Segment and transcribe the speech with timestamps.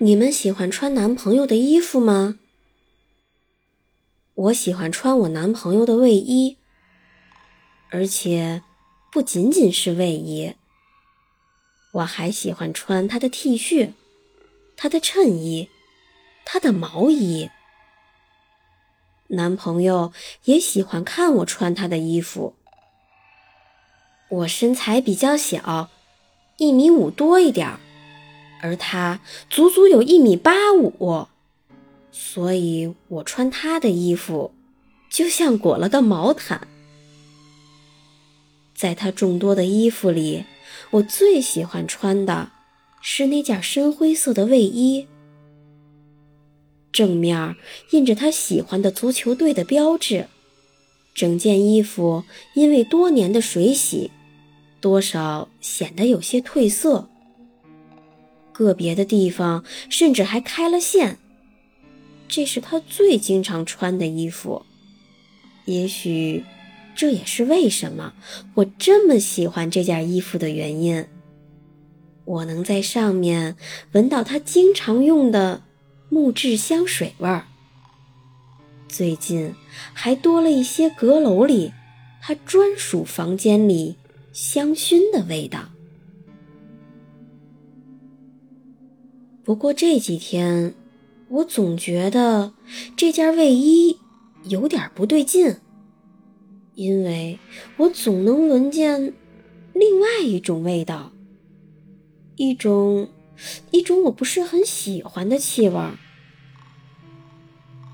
[0.00, 2.38] 你们喜欢穿男朋友的衣服吗？
[4.34, 6.56] 我喜欢穿我男朋友的卫衣，
[7.90, 8.62] 而且
[9.10, 10.54] 不仅仅是卫衣，
[11.94, 13.94] 我还喜欢穿他的 T 恤、
[14.76, 15.68] 他的衬衣、
[16.44, 17.50] 他的毛衣。
[19.30, 20.12] 男朋友
[20.44, 22.54] 也喜欢看我穿他的衣服。
[24.28, 25.90] 我身材比较小，
[26.56, 27.80] 一米五多一点儿。
[28.60, 31.26] 而他足足有一米八五，
[32.10, 34.52] 所以我穿他的衣服
[35.10, 36.66] 就像裹了个毛毯。
[38.74, 40.44] 在他众多的衣服里，
[40.90, 42.50] 我最喜欢穿的
[43.00, 45.06] 是那件深灰色的卫衣，
[46.92, 47.56] 正面
[47.90, 50.26] 印着他喜欢的足球队的标志。
[51.14, 52.22] 整件衣服
[52.54, 54.12] 因为多年的水洗，
[54.80, 57.08] 多少显得有些褪色。
[58.58, 61.16] 个别的地方甚至还开了线，
[62.26, 64.66] 这是他最经常穿的衣服。
[65.66, 66.44] 也许
[66.96, 68.14] 这也是为什么
[68.54, 71.06] 我这么喜欢这件衣服的原因。
[72.24, 73.56] 我能在上面
[73.92, 75.62] 闻到他经常用的
[76.08, 77.46] 木质香水味儿。
[78.88, 79.54] 最近
[79.92, 81.72] 还多了一些阁楼里
[82.20, 83.94] 他专属房间里
[84.32, 85.68] 香薰的味道。
[89.48, 90.74] 不过这几天，
[91.30, 92.52] 我总觉得
[92.94, 93.96] 这件卫衣
[94.44, 95.56] 有点不对劲，
[96.74, 97.38] 因为
[97.78, 99.14] 我总能闻见
[99.72, 101.12] 另外一种味道，
[102.36, 103.08] 一种
[103.70, 105.80] 一种我不是很喜欢的气味。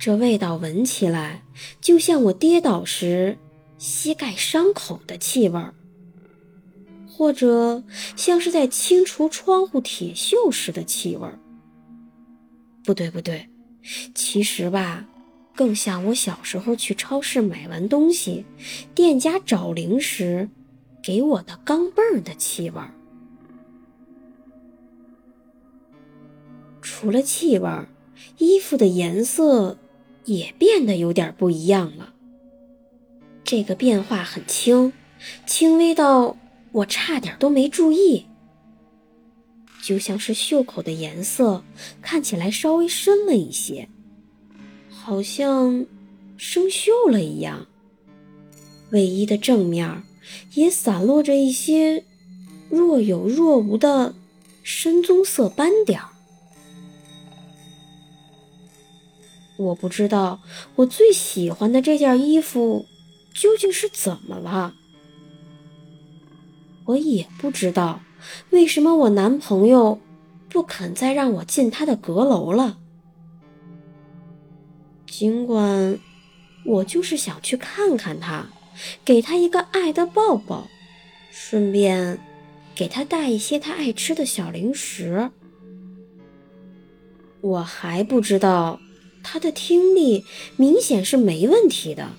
[0.00, 1.44] 这味道闻起来
[1.80, 3.38] 就像我跌倒时
[3.78, 5.64] 膝盖伤口的气味，
[7.06, 7.84] 或者
[8.16, 11.28] 像是在清除窗户铁锈时的气味。
[12.84, 13.48] 不对，不对，
[14.14, 15.06] 其实吧，
[15.56, 18.44] 更像我小时候去超市买完东西，
[18.94, 20.50] 店家找零时
[21.02, 22.92] 给我的钢镚儿的气味儿。
[26.82, 27.88] 除了气味儿，
[28.36, 29.78] 衣服的颜色
[30.26, 32.12] 也变得有点不一样了。
[33.42, 34.92] 这个变化很轻，
[35.46, 36.36] 轻微到
[36.72, 38.26] 我差点都没注意。
[39.84, 41.62] 就像是袖口的颜色
[42.00, 43.86] 看起来稍微深了一些，
[44.88, 45.84] 好像
[46.38, 47.66] 生锈了一样。
[48.92, 50.02] 卫衣的正面
[50.54, 52.02] 也散落着一些
[52.70, 54.14] 若有若无的
[54.62, 56.08] 深棕色斑点儿。
[59.58, 60.40] 我不知道
[60.76, 62.86] 我最喜欢的这件衣服
[63.34, 64.74] 究竟是怎么了，
[66.86, 68.00] 我也不知道。
[68.50, 70.00] 为什么我男朋友
[70.48, 72.78] 不肯再让我进他的阁楼了？
[75.06, 75.98] 尽管
[76.64, 78.48] 我就是想去看看他，
[79.04, 80.68] 给他一个爱的抱抱，
[81.30, 82.18] 顺便
[82.74, 85.30] 给他带一些他爱吃的小零食。
[87.40, 88.80] 我还不知道
[89.22, 90.24] 他的听力
[90.56, 92.10] 明显是没问题的，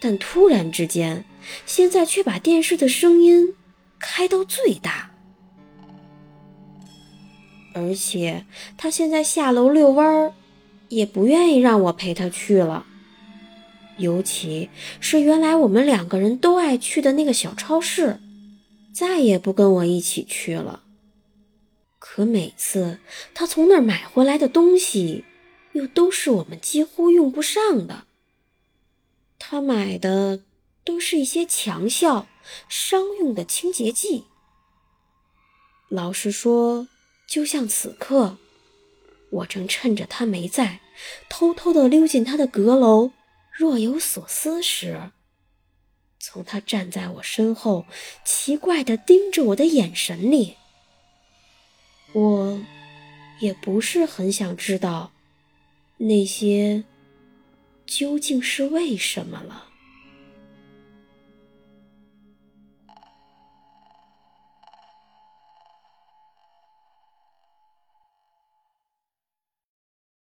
[0.00, 1.24] 但突然之间，
[1.66, 3.54] 现在却把电视的声音。
[3.98, 5.10] 开到最大，
[7.72, 8.44] 而且
[8.76, 10.34] 他现在下楼遛弯儿，
[10.88, 12.86] 也不愿意让我陪他去了。
[13.98, 14.68] 尤其
[15.00, 18.20] 是原来我们两个人都爱去的那个小超市，
[18.92, 20.82] 再也不跟我一起去了。
[21.98, 22.98] 可每次
[23.34, 25.24] 他从那儿买回来的东西，
[25.72, 28.04] 又都是我们几乎用不上的。
[29.38, 30.40] 他买的
[30.84, 32.26] 都是一些强效。
[32.68, 34.24] 商用的清洁剂。
[35.88, 36.88] 老实说，
[37.28, 38.38] 就像此刻，
[39.30, 40.80] 我正趁着他没在，
[41.28, 43.12] 偷偷的溜进他的阁楼，
[43.52, 45.12] 若有所思时，
[46.18, 47.86] 从他站在我身后
[48.24, 50.56] 奇怪的盯着我的眼神里，
[52.12, 52.60] 我
[53.40, 55.12] 也不是很想知道
[55.98, 56.84] 那些
[57.86, 59.65] 究竟是为什么了。